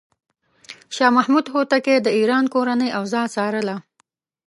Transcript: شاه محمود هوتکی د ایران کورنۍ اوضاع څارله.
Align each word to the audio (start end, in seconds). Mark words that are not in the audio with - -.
شاه 0.95 1.11
محمود 1.17 1.45
هوتکی 1.53 1.95
د 2.01 2.07
ایران 2.17 2.45
کورنۍ 2.53 2.89
اوضاع 2.99 3.25
څارله. 3.33 3.75